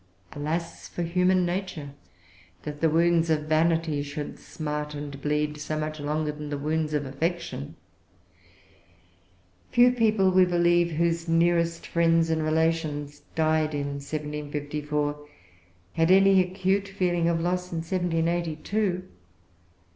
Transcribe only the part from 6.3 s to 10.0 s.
than the wounds of affection! Few